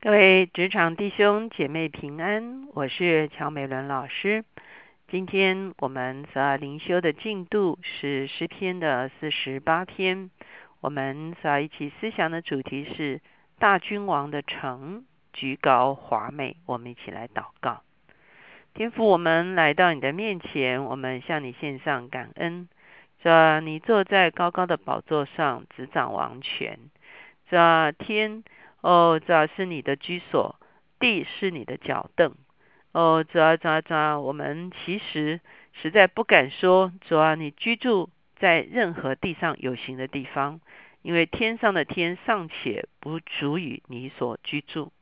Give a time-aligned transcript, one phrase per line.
[0.00, 4.44] 各位职场弟兄姐妹平安，我是乔美伦老师。
[5.08, 10.30] 今天我们所要灵修的进度是诗篇的四十八篇。
[10.80, 13.20] 我们所要一起思想的主题是
[13.58, 16.56] 大君王的城，居高华美。
[16.66, 17.82] 我们一起来祷告，
[18.74, 22.68] 天父，我们来到你的面前，我们向你献上感恩。
[23.20, 26.78] 这你坐在高高的宝座上，执掌王权。
[27.50, 28.44] 这天。
[28.80, 30.56] 哦，主要是你的居所，
[30.98, 32.34] 地是你的脚凳。
[32.92, 35.40] 哦，主要主要主要，我们其实
[35.72, 40.60] 实在不敢说，主要你居住在任何地上有形的地方，
[41.02, 44.92] 因为天上的天尚且不足以你所居住。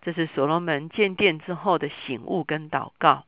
[0.00, 3.24] 这是所罗门建殿之后的醒悟跟祷告，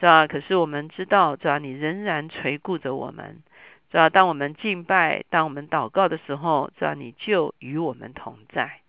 [0.00, 0.26] 是吧？
[0.26, 3.42] 可是我们知道，主要你仍然垂顾着我们，
[3.90, 4.08] 是吧？
[4.08, 8.80] 当我们敬拜、当我们祷告的时候，知道你就与我们同在。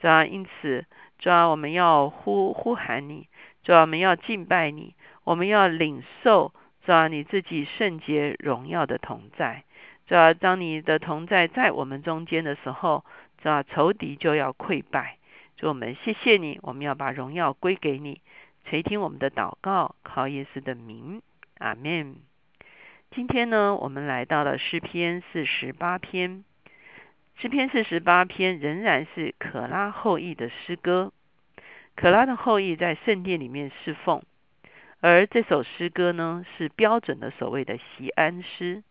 [0.00, 0.86] 主要因此，
[1.18, 3.28] 主要我们要呼呼喊你，
[3.62, 6.52] 主要我们要敬拜你，我们要领受
[6.84, 9.62] 主要你自己圣洁荣耀的同在。
[10.06, 13.04] 主要当你的同在在我们中间的时候，
[13.42, 15.18] 主要仇敌就要溃败。
[15.56, 18.22] 主我们谢谢你，我们要把荣耀归给你，
[18.64, 21.20] 垂听我们的祷告，靠耶稣的名，
[21.58, 22.16] 阿门。
[23.10, 26.44] 今天呢，我们来到了诗篇四十八篇。
[27.36, 31.12] 诗篇四十八篇仍然是可拉后裔的诗歌。
[31.96, 34.22] 可拉的后裔在圣殿里面侍奉，
[35.00, 38.82] 而这首诗歌呢是标准的所谓的席安诗。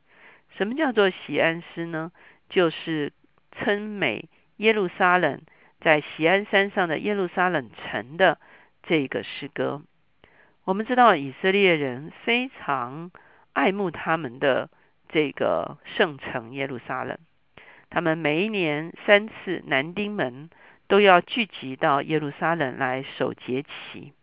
[0.57, 2.11] 什么叫做席安诗呢？
[2.49, 3.13] 就是
[3.51, 5.41] 称美耶路撒冷
[5.79, 8.39] 在席安山上的耶路撒冷城的
[8.83, 9.81] 这个诗歌。
[10.65, 13.11] 我们知道以色列人非常
[13.53, 14.69] 爱慕他们的
[15.07, 17.17] 这个圣城耶路撒冷。
[17.89, 20.49] 他们每一年三次男丁们
[20.87, 24.13] 都要聚集到耶路撒冷来守节期。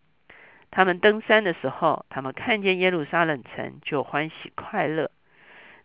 [0.70, 5.10] 他们登山的时候，他们看见耶路撒冷城就欢喜快乐。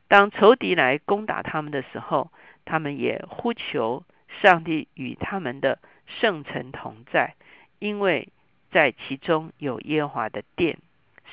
[0.07, 2.31] 当仇敌来攻打他们的时候，
[2.65, 4.03] 他们也呼求
[4.41, 7.35] 上帝与他们的圣城同在，
[7.79, 8.29] 因为
[8.71, 10.77] 在其中有耶华的殿，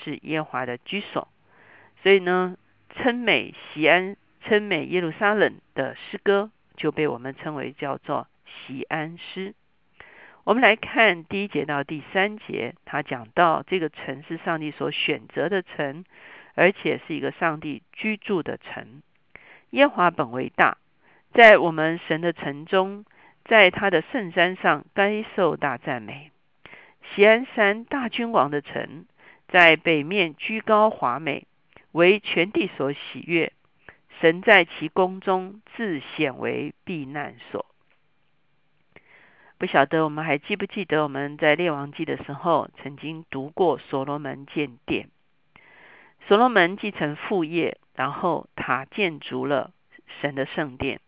[0.05, 1.28] 是耶华的居所。
[2.03, 2.56] 所以呢，
[2.94, 4.17] 称美西安。
[4.49, 9.55] 称美耶路撒冷的诗歌就被我们称为叫做喜安诗。
[10.45, 16.07] 我们来看第一节到第三节，他讲到这个城是上帝所选择的城，
[16.55, 19.03] 而且是一个上帝居住的城。
[19.71, 20.79] 耶华本为大，
[21.35, 23.05] 在我们神的城中，
[23.45, 26.31] 在他的圣山上该受大赞美。
[27.15, 29.05] 喜安山大君王的城，
[29.49, 31.47] 在北面居高华美，
[31.93, 33.53] 为全地所喜悦。
[34.21, 37.67] 神在其宫中自显为避难所。
[39.59, 45.11] 不晓得我们还记不记得我们在列王记的时候，曾经读过所罗门建殿。
[46.27, 49.73] 所罗门继承父业，然后他建筑了
[50.21, 51.00] 神的圣殿。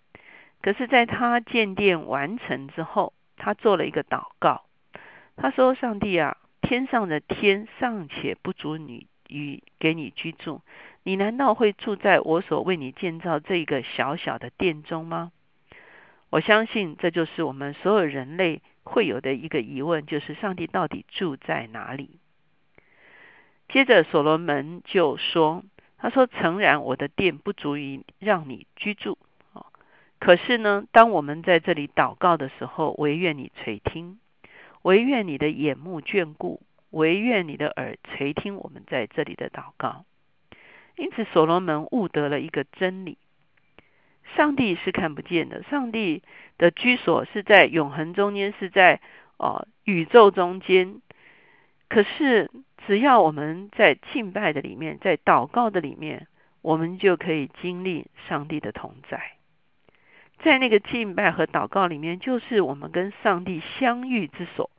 [0.62, 4.64] 可是，在他建殿完成之后，他做了一个祷告。
[5.36, 10.60] 他说：“上帝啊，天上的天尚且不足你与给你居住。”
[11.02, 15.32] 你难道会住在我所为你建造这个小小的殿中吗？
[16.28, 22.20] 我相信这就是我们所有人类会有的一个疑问，就是上帝到底住在哪里？
[23.68, 25.64] 接着所罗门就说
[25.96, 29.16] ：“他说，诚然，我的殿不足以让你居住
[30.18, 34.20] 可是呢，当我们在这里祷告的时候，唯愿你垂听，
[34.82, 36.60] 唯愿你的眼目眷顾，
[36.90, 40.04] 唯愿你的耳垂听我们在这里的祷告。”
[41.00, 43.16] 因此，所罗门悟得了一个真理：
[44.36, 46.22] 上帝是看不见的，上帝
[46.58, 49.00] 的居所是在永恒中间，是在
[49.38, 51.00] 哦宇宙中间。
[51.88, 52.50] 可是，
[52.86, 56.26] 只要我们在敬拜的里面，在祷告的里面，
[56.60, 59.32] 我们就可以经历上帝的同在。
[60.42, 64.70] 在那个敬拜和祷告里面，就是我们跟上帝相遇之所。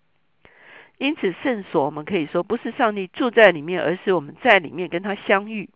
[1.00, 5.68] 因此，圣所我们可以说不是上帝住在里面，而是我们在里面跟他相遇。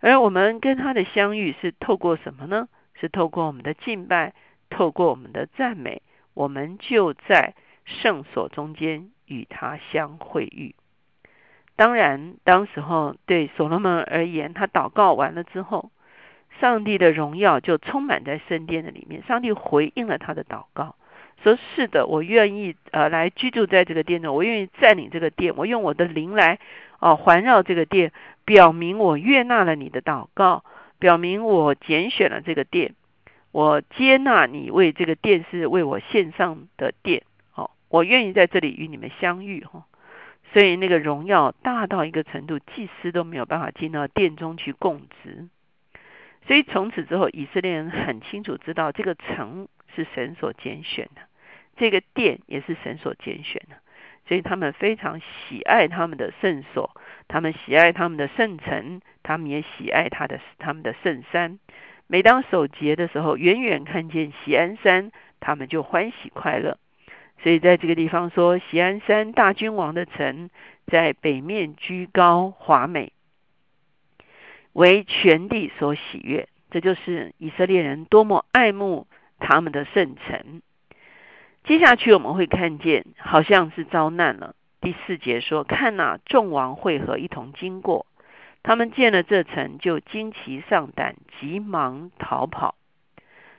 [0.00, 2.68] 而我们跟他的相遇是透过什么呢？
[3.00, 4.32] 是透过我们的敬拜，
[4.70, 6.02] 透过我们的赞美，
[6.34, 7.54] 我们就在
[7.84, 10.74] 圣所中间与他相会遇。
[11.76, 15.92] 当然，当时候对所罗门而言，他祷告完了之后，
[16.60, 19.22] 上帝的荣耀就充满在圣殿的里面。
[19.22, 20.96] 上帝回应了他的祷告，
[21.44, 26.58] 说：“是的，我愿意呃来居住在这个殿中，我愿意占领这个殿，我用我的灵来。”
[26.98, 28.12] 哦，环绕这个殿，
[28.44, 30.64] 表明我悦纳了你的祷告，
[30.98, 32.94] 表明我拣选了这个殿，
[33.52, 37.22] 我接纳你为这个殿是为我献上的殿。
[37.54, 39.84] 哦，我愿意在这里与你们相遇哈。
[40.52, 45.46] 所以那个荣耀大到一个程度，祭司都没有办法进到殿中去供职。
[46.46, 51.20] 所以从此之后，以色列人很清楚知道，这个城是神所拣选的，
[51.76, 53.76] 这个殿也是神所拣选的。
[54.28, 56.94] 所以他们非常喜爱他们的圣所，
[57.28, 61.58] 他们喜爱他们的圣城，他们也喜爱他的他们的圣山。
[62.06, 66.76] 每当守节的时候，远远看见喜安山，他们就欢喜快乐。
[67.42, 70.50] 所以在这个地方说，喜安山大君王的城，
[70.86, 73.12] 在北面居高华美，
[74.72, 76.48] 为全地所喜悦。
[76.70, 79.06] 这就是以色列人多么爱慕
[79.38, 80.60] 他们的圣城。
[81.68, 84.54] 接下去我们会看见，好像是遭难了。
[84.80, 88.06] 第四节说：“看呐，众王会合，一同经过。
[88.62, 92.74] 他们见了这城，就惊奇上胆，急忙逃跑。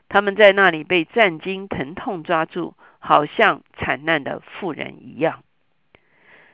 [0.07, 5.41] 他们在那里被战惊疼痛抓住。”好像惨难的妇人一样。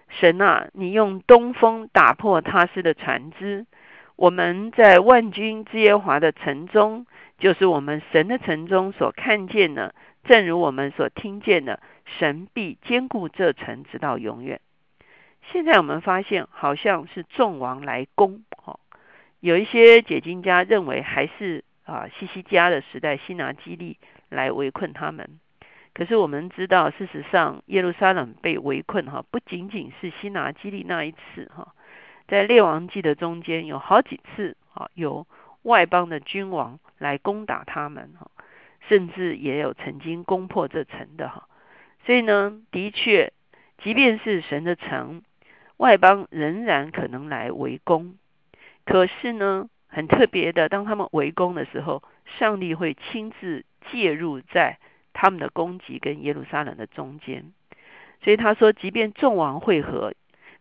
[0.10, 3.66] 神啊，你用东风打破他斯的船只。
[4.16, 7.08] 我们在万军之耶华的城中，
[7.40, 14.60] 就是我们神的城中所看见的，正如我们所听见的，神必坚固这城直到永远。
[15.52, 18.44] 现在我们发现，好像是众王来攻。
[18.58, 18.80] 哈，
[19.40, 24.00] 有一些解经家认为，还是啊西西家的时代，西拿基利
[24.30, 25.40] 来围困他们。
[25.94, 31.74] 可是我们知道，事实上耶路撒冷被围困哈，不仅仅是西拿基利那一次哈，
[32.28, 35.28] 在列王记的中间有好几次啊，有
[35.62, 38.30] 外邦的君王来攻打他们哈，
[38.88, 41.48] 甚至也有曾经攻破这城的哈。
[42.06, 43.34] 所以呢，的确，
[43.78, 45.24] 即便是神的城，
[45.78, 48.16] 外邦仍然可能来围攻。
[48.86, 52.04] 可是呢，很特别的，当他们围攻的时候，
[52.40, 54.78] 上帝会亲自介入在。
[55.18, 57.54] 他们的攻击跟耶路撒冷的中间，
[58.22, 60.12] 所以他说，即便众王会合，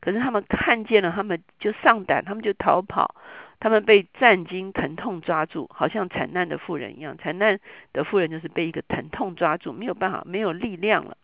[0.00, 3.16] 可是他们看见了，他们就上胆，他们就逃跑，
[3.64, 7.16] 他们被战惊疼痛抓住，好像惨难的妇人一样。
[7.16, 7.58] 惨难
[7.94, 11.16] 的妇人就是被一个疼痛抓住，没有办法，没有力量了。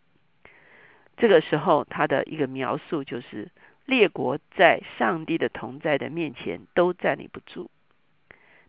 [1.17, 3.51] 这个时候，他的一个描述就是，
[3.85, 7.69] 列国在上帝的同在的面前都站立不住。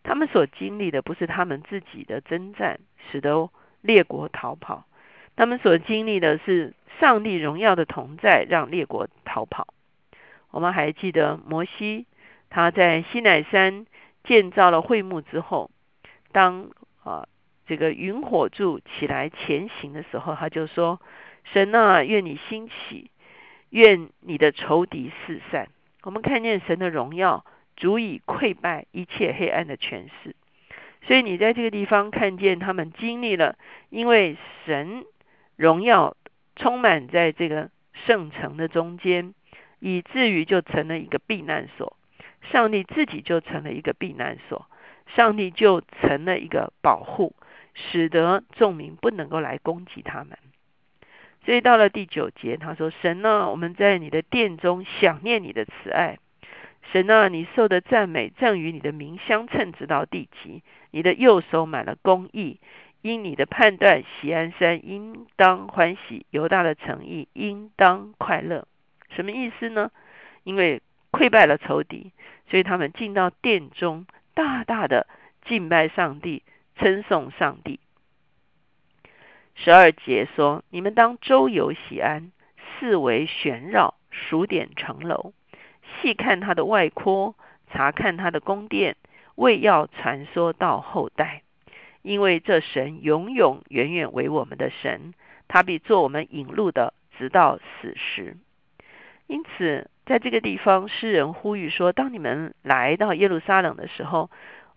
[0.02, 2.78] 他们所经历的不是他们自己的征战，
[3.10, 3.48] 使得。
[3.80, 4.86] 列国逃跑，
[5.34, 9.75] 他们所经历的是上帝荣耀的同在，让列国逃跑。
[10.52, 12.06] 我们还记得摩西
[12.54, 13.87] 他在西乃山
[14.25, 15.70] 建造了会幕之后，
[16.32, 16.69] 当
[17.02, 17.26] 啊
[17.66, 21.00] 这个云火柱起来前行的时候，他就说
[21.50, 23.10] ：“神啊，愿你兴起，
[23.70, 25.70] 愿你的仇敌四散。”
[26.04, 30.37] 我们看见神的荣耀足以溃败一切黑暗的权势。
[31.06, 33.56] 所以你在这个地方看见他们经历了，
[33.88, 35.06] 因为神
[35.56, 36.16] 荣耀
[36.54, 37.70] 充满在这个
[38.04, 39.32] 圣城的中间，
[39.78, 41.96] 以至于就成了一个避难所。
[42.50, 44.66] 上帝自己就成了一个避难所，
[45.14, 47.34] 上帝就成了一个保护，
[47.74, 50.36] 使得众民不能够来攻击他们。
[51.44, 56.18] 所以到了第九节，他说：“神呢，我们在你的殿中想念你的慈爱。
[56.92, 60.62] 神啊，你受的赞美正与你的名相称，直到地极。”
[60.94, 62.60] 你的右手满了公义，
[63.00, 68.66] 因你的判断，喜安山应当欢喜，犹大的诚意应当快乐。
[69.08, 69.90] 什么意思呢？
[70.44, 70.82] 因为
[71.12, 72.11] 溃败了仇敌，
[72.50, 75.07] 所以他们进到殿中，大大的
[75.45, 76.42] 敬拜上帝，
[76.76, 77.78] 称颂上帝。
[79.54, 85.33] 十二节说：你们当周游喜安，四围旋绕，数点城楼，
[86.00, 87.37] 细看它的外廓，
[87.71, 88.97] 查看它的宫殿。
[89.35, 91.42] 为要传说到后代，
[92.02, 95.14] 因为这神永永远远为我们的神，
[95.49, 98.37] 他必做我们引路的，直到死时。
[99.26, 104.30] 因此，在这个地方，诗人呼吁说：当你们来到耶路撒冷的时候，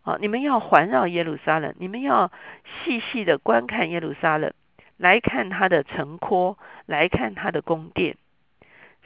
[0.03, 2.31] 啊，你们要环绕耶路撒冷，你们要
[2.65, 4.53] 细细的观看耶路撒冷，
[4.97, 8.17] 来看他的城廓，来看他的宫殿。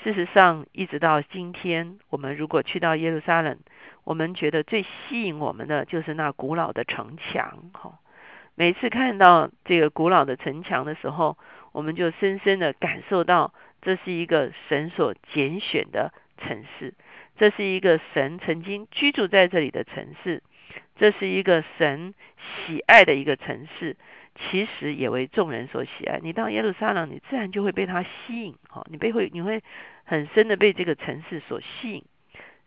[0.04, 3.58] 事实上，一直到今天，我们如果去到耶路撒冷，
[4.04, 7.60] 我们觉得最吸引我们的就是那古老的城墙。
[7.74, 8.00] 哈，
[8.56, 11.38] 每次看到这个古老的城墙的时候，
[11.72, 16.94] 我们就深深的感受到，这是一个神所拣选的城市，
[17.38, 20.42] 这是一个神曾经居住在这里的城市，
[20.98, 22.14] 这是一个神
[22.66, 23.96] 喜爱的一个城市。
[24.50, 26.18] 其实也为众人所喜爱。
[26.24, 29.62] 你到耶路撒冷，你自然就会被它吸引，哈，你被会你会
[30.06, 32.06] 很深的被这个城市所吸引。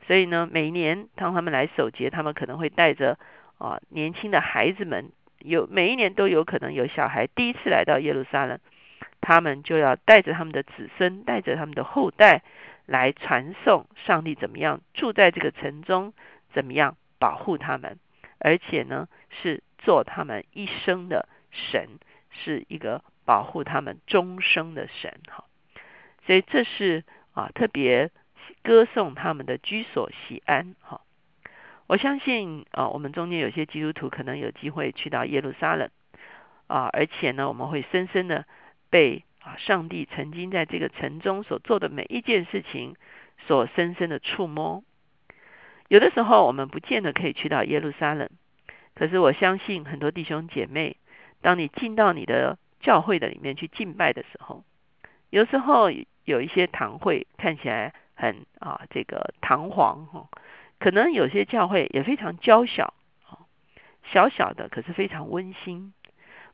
[0.06, 3.18] 所以呢，每年当他们来守节，他们可能会带着
[3.56, 8.58] 啊年轻的孩子们，有每一年都有可能有小孩第一次来到耶路撒冷，
[9.22, 12.42] 他们就要带着他们的子孙，带着他们的后代
[12.84, 16.12] 来传送上帝怎么样住在这个城中，
[16.52, 17.98] 怎么样保护他们，
[18.38, 21.88] 而且呢是做他们一生的神，
[22.30, 25.44] 是一个保护他们终生的神哈。
[26.26, 28.10] 所以这是啊特别
[28.62, 31.00] 歌颂他们的居所西安哈。
[31.86, 35.90] 我相信啊，我们中间有些基督徒可能有机会去到耶路撒冷
[36.66, 38.46] 啊，而且呢，我们会深深的
[38.92, 42.94] 被啊上帝曾经在这个城中所做的每一件事情
[43.46, 44.84] 所深深的触摸。
[45.88, 48.28] 有的时候我们不见得可以去到耶路撒冷，
[48.94, 50.98] 可是我相信很多弟兄姐妹，
[51.40, 54.62] 当你进到你的教会的里面去敬拜的时候，
[55.30, 55.90] 有时候
[56.24, 60.28] 有一些堂会看起来很啊这个堂皇哈。
[60.78, 62.92] 可能有些教会也非常娇小，
[64.04, 65.94] 小小的，可是非常温馨，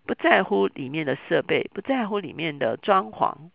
[0.08, 3.50] 不在乎里面的设备，不在乎里面的装潢，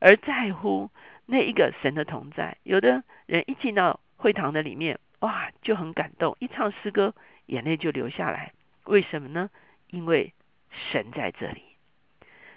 [0.00, 0.90] 而在乎
[1.24, 2.58] 那一个神的同在。
[2.62, 7.14] 有的人一进到会堂的里面，哇，就很感动，一唱诗歌，
[7.46, 8.52] 眼泪就流下来。
[8.84, 9.48] 为什么呢？
[9.88, 10.34] 因为
[10.70, 11.62] 神在这里。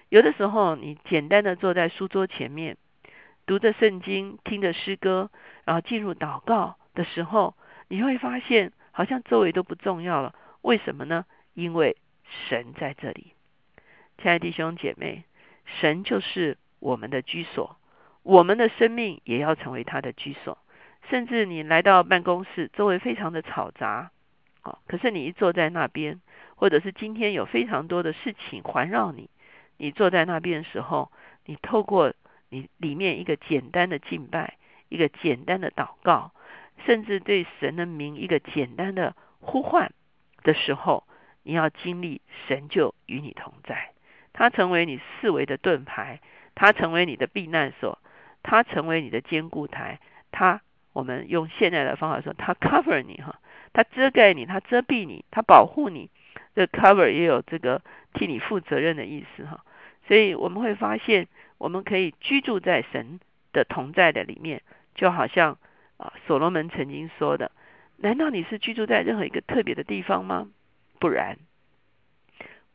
[0.09, 2.75] 有的时候，你简单的坐在书桌前面，
[3.45, 5.31] 读着圣经，听着诗歌，
[5.63, 6.75] 然后进入祷告。
[6.93, 7.55] 的时候，
[7.87, 10.35] 你会发现好像周围都不重要了。
[10.63, 11.23] 为什么呢？
[11.53, 11.95] 因为
[12.49, 13.31] 神在这里。
[14.21, 15.23] 亲爱的弟兄姐妹，
[15.65, 17.77] 神就是我们的居所，
[18.23, 20.57] 我们的生命也要成为他的居所。
[21.09, 24.11] 甚至你来到办公室，周围非常的嘈杂，
[24.63, 26.19] 哦，可是你一坐在那边，
[26.55, 29.29] 或者是今天有非常多的事情环绕你，
[29.77, 31.11] 你坐在那边的时候，
[31.45, 32.13] 你透过
[32.49, 34.57] 你里面一个简单的敬拜，
[34.89, 36.31] 一个简单的祷告。
[36.85, 39.91] 甚至对神的名一个简单的呼唤
[40.43, 41.03] 的时候，
[41.41, 43.93] 你要经历神就与你同在，
[44.37, 46.21] 他成为你四维的盾牌，
[46.53, 47.97] 他成为你的避难所，
[48.43, 49.99] 他成为你的坚固台，
[50.31, 50.61] 他
[50.93, 53.39] 我们用现在的方法说，他 cover 你哈，
[53.73, 56.11] 他遮盖你，他遮蔽你，他保护你。
[56.53, 57.81] 这 cover 也有这个
[58.13, 59.65] 替你负责任的意思哈，
[60.07, 61.27] 所以我们会发现，
[61.57, 63.19] 我们可以居住在神
[63.51, 64.61] 的同在的里面，
[64.93, 65.57] 就好像。
[65.97, 67.51] 啊，所罗门曾经说的
[67.97, 70.47] ：“难道你是居住在任何一个特别的地方吗？
[70.99, 71.39] 不然，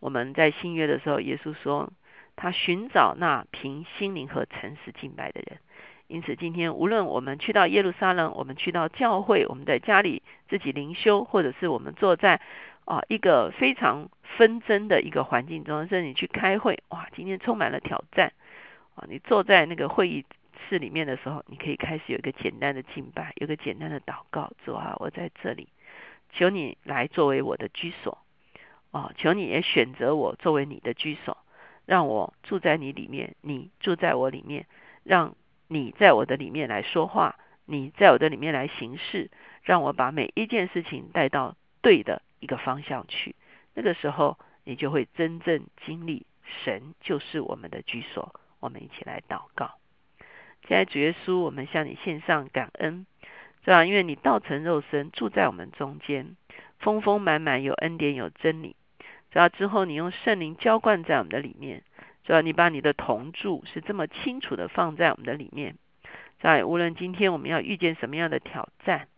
[0.02, 1.92] 我们在新约的时候，耶稣说
[2.35, 5.61] 他寻找那凭心灵和诚实敬拜的人。
[6.09, 12.40] 因此，今天无论我们去到耶路撒冷，我们去到教会，我们在家里自己灵修，或者是我们坐在
[12.85, 18.32] 啊一个非常纷争的一个环境中，甚至你去开会，哇，今天充满了挑战
[18.97, 19.06] 啊！
[19.09, 20.26] 你坐在那个会议。”
[20.68, 25.68] 室里面的时候，你可以开始有一个简单的敬拜，有个简单的祷告，主啊，我在这里，
[26.32, 28.16] 求你来作为我的居所，
[28.92, 31.37] 哦，求你也选择我作为你的居所，
[31.87, 34.66] 让我住在你里面，你住在我里面，
[35.02, 35.34] 让
[35.66, 39.30] 你在我的里面来说话，你在我的里面来行事，
[39.62, 43.34] 让我把每一件事情带到对的一个方向去。
[43.75, 46.26] 那个时候，你就会真正经历
[46.64, 48.34] 神就是我们的居所。
[48.61, 49.72] 我们一起来祷告。
[50.68, 53.06] 现在主耶稣，我们向你献上感恩，
[53.64, 53.84] 是吧？
[53.84, 56.37] 因为你道成肉身住在我们中间，
[56.78, 58.76] 丰丰满满有恩典有真理，
[59.33, 59.49] 是吧？
[59.49, 61.83] 之后你用圣灵浇灌在我们的里面，
[62.27, 62.41] 是吧？
[62.43, 65.77] 你把你的同住是这么清楚的放在我们的里面，
[66.41, 69.09] 在无论今天我们要遇见什么样的挑战，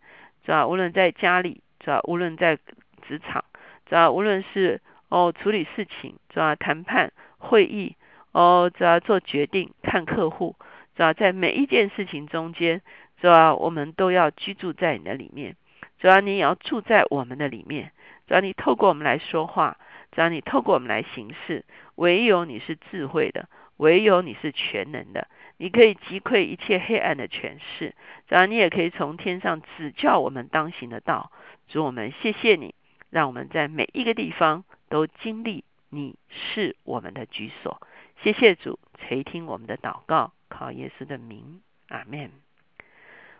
[0.46, 0.66] 是吧？
[0.66, 2.00] 无论在家里，是吧？
[2.04, 2.56] 无论在
[3.08, 3.44] 职场，
[3.88, 4.10] 是吧？
[4.10, 6.54] 无论是哦处理事情，是吧？
[6.54, 7.96] 谈判会议，
[8.32, 9.00] 哦，主要？
[9.00, 10.54] 做决定看客户。
[10.96, 11.12] 是吧？
[11.12, 12.80] 在每一件事情中间，
[13.20, 13.52] 是吧？
[13.52, 15.56] 我们都要居住在你的里面，
[15.98, 17.90] 主要你也要住在我们的里面，
[18.28, 19.76] 主要你透过我们来说话，
[20.14, 21.64] 只要你透过我们来行事。
[21.96, 25.28] 唯有你是智慧的，唯有你是全能的，
[25.58, 27.94] 你可以击溃一切黑暗的权势，
[28.26, 31.30] 主要你也可以从天上指教我们当行的道。
[31.68, 32.74] 主我们谢谢你，
[33.10, 37.80] 让我们在每一个地方都经历你是我们的居所。
[38.22, 40.32] 谢谢主垂听我们的祷告。
[40.48, 42.30] 靠耶稣的名，阿门。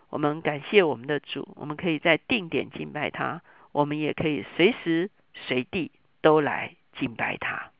[0.09, 3.41] 我们感谢我们的主，我们可以在定点敬拜他，
[3.71, 5.91] 我们也可以随时随地
[6.25, 7.74] 都来敬拜他。